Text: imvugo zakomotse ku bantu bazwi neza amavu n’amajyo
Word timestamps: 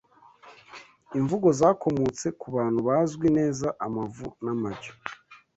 imvugo 1.17 1.47
zakomotse 1.59 2.27
ku 2.39 2.47
bantu 2.55 2.79
bazwi 2.87 3.27
neza 3.37 3.67
amavu 3.85 4.27
n’amajyo 4.43 4.93